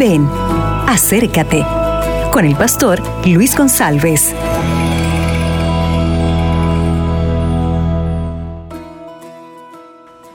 [0.00, 0.26] Ven,
[0.86, 1.62] acércate
[2.32, 4.34] con el pastor Luis González.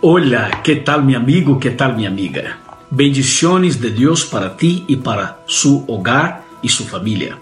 [0.02, 1.60] Hola, ¿qué tal mi amigo?
[1.60, 2.60] ¿Qué tal mi amiga?
[2.92, 7.40] Bendiciones de Dios para ti y para su hogar y su familia.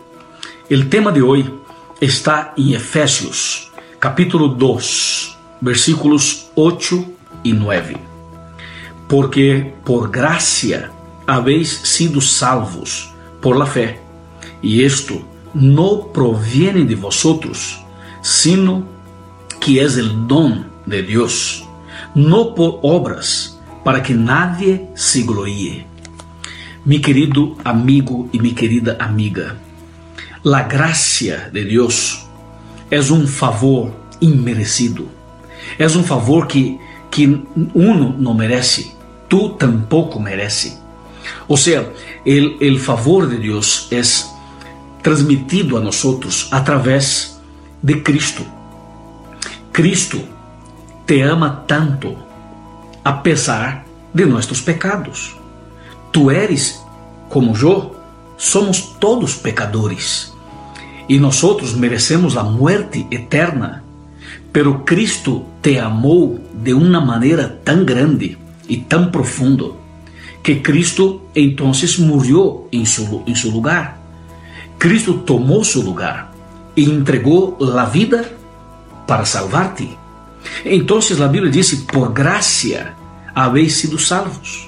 [0.69, 1.53] El tema de hoy
[1.99, 3.69] está en Efesios,
[3.99, 7.05] capítulo 2, versículos 8
[7.43, 7.97] y 9.
[9.09, 10.89] Porque por gracia
[11.25, 13.09] habéis sido salvos
[13.41, 13.99] por la fe,
[14.61, 15.21] y esto
[15.53, 17.79] no proviene de vosotros,
[18.21, 18.85] sino
[19.59, 21.63] que es el don de Dios,
[22.15, 25.85] no por obras, para que nadie se gloríe.
[26.85, 29.55] Mi querido amigo y mi querida amiga,
[30.43, 32.25] la gracia de Dios
[32.89, 35.05] es un favor inmerecido,
[35.77, 36.77] es un favor que,
[37.09, 37.27] que
[37.73, 38.91] uno no merece,
[39.27, 40.82] tú tampoco mereces.
[41.47, 41.91] O sea,
[42.25, 44.29] el, el favor de Dios es
[45.01, 47.39] transmitido a nosotros a través
[47.81, 48.43] de Cristo.
[49.71, 50.17] Cristo
[51.05, 52.15] te ama tanto
[53.03, 55.35] a pesar de nuestros pecados.
[56.11, 56.81] Tú eres
[57.29, 57.95] como yo,
[58.37, 60.33] somos todos pecadores
[61.09, 61.41] e nós
[61.75, 63.83] merecemos a muerte eterna.
[64.51, 68.37] Pero Cristo te amou de uma maneira tão grande
[68.69, 69.77] e tão profundo
[70.43, 73.97] que Cristo entonces murió en su, en su lugar.
[74.77, 76.31] Cristo tomó su lugar
[76.75, 78.23] y entregó la vida
[79.07, 79.97] para salvarte.
[80.65, 82.93] Entonces la Biblia dice, por gracia
[83.33, 84.67] habéis sido salvos.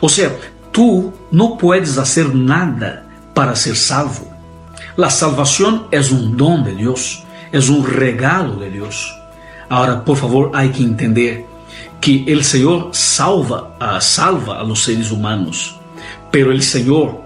[0.00, 0.36] O sea,
[0.70, 4.30] tú no puedes hacer nada para ser salvo.
[4.96, 9.14] La salvación es un don de Dios, es un regalo de Dios.
[9.70, 11.46] Ahora, por favor, hay que entender
[12.00, 15.76] que el Señor salva, uh, salva a los seres humanos,
[16.30, 17.20] pero el Señor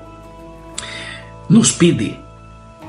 [1.49, 2.21] nos pide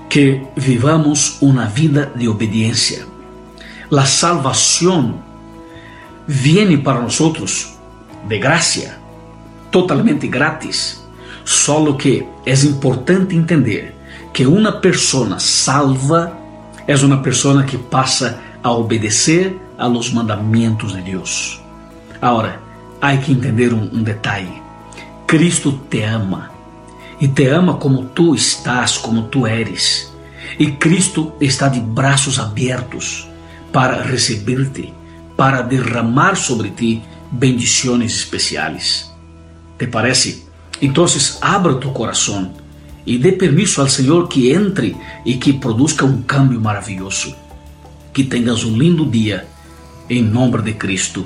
[0.10, 3.06] que vivamos una vida de obediencia.
[3.90, 5.18] La salvación
[6.26, 7.74] viene para nosotros
[8.28, 8.98] de gracia,
[9.70, 11.04] totalmente gratis,
[11.44, 13.94] solo que es importante entender
[14.34, 16.36] que uma pessoa salva
[16.88, 21.65] é uma pessoa que passa a obedecer a los mandamentos de Deus.
[22.22, 22.62] Agora,
[23.02, 24.62] há que entender um, um detalhe.
[25.28, 26.52] Cristo te ama
[27.20, 30.14] e te ama como tu estás, como tu eres.
[30.60, 33.28] E Cristo está de braços abertos
[33.72, 34.94] para receber-te,
[35.36, 39.12] para derramar sobre ti bendições especiais.
[39.78, 40.46] ¿Te parece?
[40.82, 41.06] Então,
[41.42, 42.54] abra tu coração
[43.06, 44.96] e dê permisso ao Senhor que entre
[45.26, 47.36] e que produza um cambio maravilhoso.
[48.14, 49.46] Que tenhas um lindo dia,
[50.10, 51.26] em nome de Cristo.